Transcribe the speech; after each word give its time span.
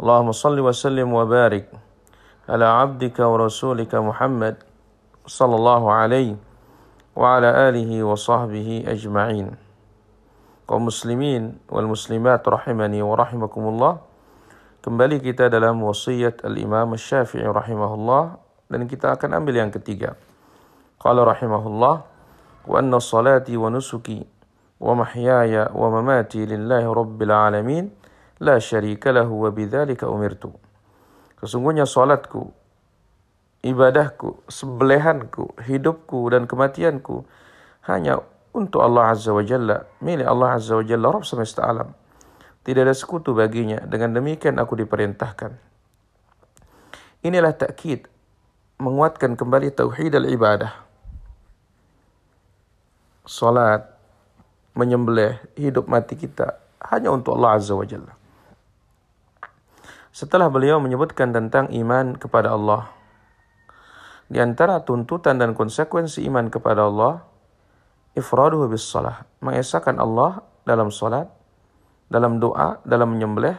اللهم 0.00 0.32
صل 0.32 0.56
وسلم 0.60 1.12
وبارك 1.12 1.66
على 2.48 2.64
عبدك 2.64 3.20
ورسولك 3.20 3.92
محمد 3.94 4.56
صلى 5.28 5.54
الله 5.60 5.82
عليه 5.92 6.36
وعلى 7.16 7.48
آله 7.68 7.90
وصحبه 8.08 8.68
أجمعين 8.88 9.46
wal 10.70 11.88
muslimat 11.90 12.46
rahimani 12.46 13.02
wa 13.02 13.18
rahimakumullah 13.18 13.98
kembali 14.86 15.18
kita 15.18 15.50
dalam 15.50 15.82
wasiat 15.82 16.46
al-Imam 16.46 16.94
Syafi'i 16.94 17.42
rahimahullah 17.42 18.38
dan 18.70 18.86
kita 18.86 19.18
akan 19.18 19.42
ambil 19.42 19.66
yang 19.66 19.74
ketiga 19.74 20.14
qala 21.02 21.26
rahimahullah 21.26 22.06
wa 22.70 22.74
anna 22.78 23.02
salati 23.02 23.58
wa 23.58 23.66
nusuki 23.66 24.22
wa 24.78 24.94
mahyaya 24.94 25.74
wa 25.74 25.90
mamati 25.90 26.46
lillahi 26.46 26.86
rabbil 26.86 27.34
alamin 27.34 27.90
la 28.40 28.56
syarika 28.56 29.12
lahu 29.12 29.44
wa 29.44 29.50
bidzalika 29.52 30.08
umirtu. 30.08 30.50
Sesungguhnya 31.40 31.84
salatku, 31.84 32.52
ibadahku, 33.60 34.44
sembelihanku, 34.48 35.60
hidupku 35.64 36.28
dan 36.32 36.48
kematianku 36.48 37.24
hanya 37.88 38.20
untuk 38.56 38.80
Allah 38.80 39.12
Azza 39.12 39.30
wa 39.32 39.44
Jalla, 39.44 39.86
milik 40.00 40.26
Allah 40.26 40.56
Azza 40.56 40.76
wa 40.76 40.84
Jalla, 40.84 41.06
Rabb 41.12 41.28
semesta 41.28 41.64
alam. 41.64 41.92
Tidak 42.60 42.84
ada 42.84 42.92
sekutu 42.92 43.32
baginya. 43.32 43.80
Dengan 43.88 44.12
demikian 44.12 44.60
aku 44.60 44.76
diperintahkan. 44.76 45.56
Inilah 47.24 47.56
takkid 47.56 48.04
menguatkan 48.76 49.32
kembali 49.36 49.72
tauhid 49.72 50.12
al-ibadah. 50.16 50.72
Salat, 53.24 53.88
menyembelih 54.76 55.40
hidup 55.56 55.88
mati 55.88 56.20
kita 56.20 56.60
hanya 56.92 57.12
untuk 57.12 57.36
Allah 57.40 57.56
Azza 57.56 57.72
wa 57.72 57.84
Jalla. 57.88 58.19
Setelah 60.10 60.50
beliau 60.50 60.82
menyebutkan 60.82 61.30
tentang 61.30 61.70
iman 61.70 62.18
kepada 62.18 62.50
Allah, 62.50 62.90
di 64.26 64.42
antara 64.42 64.82
tuntutan 64.82 65.38
dan 65.38 65.54
konsekuensi 65.54 66.26
iman 66.26 66.50
kepada 66.50 66.86
Allah, 66.86 67.22
ifraduhu 68.18 68.66
bis 68.70 68.82
salah, 68.82 69.26
mengesahkan 69.38 70.02
Allah 70.02 70.42
dalam 70.66 70.90
salat, 70.90 71.30
dalam 72.10 72.42
doa, 72.42 72.82
dalam 72.82 73.14
menyembelih, 73.14 73.54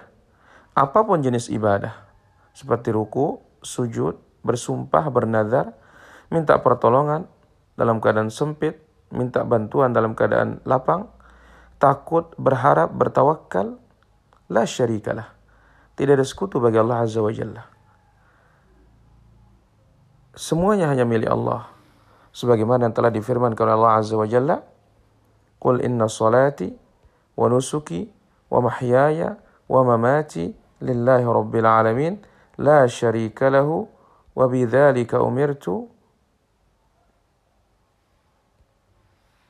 apapun 0.75 1.23
jenis 1.23 1.47
ibadah, 1.47 1.95
seperti 2.51 2.91
ruku, 2.91 3.39
sujud, 3.63 4.19
bersumpah, 4.43 5.07
bernazar, 5.07 5.71
minta 6.27 6.59
pertolongan 6.59 7.31
dalam 7.79 8.03
keadaan 8.03 8.27
sempit, 8.27 8.75
minta 9.07 9.47
bantuan 9.47 9.95
dalam 9.95 10.19
keadaan 10.19 10.59
lapang, 10.67 11.07
takut, 11.79 12.35
berharap, 12.35 12.91
bertawakal, 12.91 13.79
la 14.51 14.67
syarikalah. 14.67 15.40
Tidak 15.95 16.13
ada 16.15 16.25
sekutu 16.25 16.57
bagi 16.57 16.79
Allah 16.79 17.03
Azza 17.03 17.19
wa 17.19 17.31
Jalla. 17.31 17.63
Semuanya 20.31 20.87
hanya 20.87 21.03
milik 21.03 21.27
Allah. 21.27 21.67
Sebagaimana 22.31 22.87
yang 22.87 22.95
telah 22.95 23.11
difirmankan 23.11 23.67
oleh 23.67 23.75
Allah 23.75 23.93
Azza 23.99 24.15
wa 24.15 24.25
Jalla. 24.25 24.63
Qul 25.61 25.83
inna 25.83 26.07
salati 26.07 26.71
wa 27.37 27.45
nusuki 27.51 28.07
wa 28.49 28.59
mahyaya 28.65 29.37
wa 29.67 29.81
mamati 29.83 30.49
lillahi 30.81 31.25
rabbil 31.27 31.67
alamin. 31.67 32.13
La 32.57 32.87
syarika 32.87 33.51
lahu 33.51 33.85
wa 34.33 34.45
bidhalika 34.47 35.19
umirtu. 35.19 35.91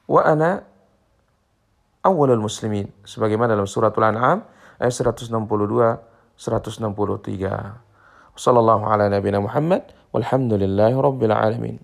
Wa 0.10 0.26
ana 0.26 0.66
awalul 2.04 2.42
muslimin. 2.42 2.90
Sebagaimana 3.06 3.54
dalam 3.54 3.70
surat 3.70 3.94
Al-An'am 3.96 4.44
ayat 4.82 4.92
162 4.92 6.11
163. 6.42 7.30
Sallallahu 8.34 8.90
ala 8.90 9.06
nabiyina 9.14 9.38
Muhammad 9.38 9.94
walhamdulillahi 10.10 10.98
rabbil 10.98 11.30
alamin. 11.30 11.78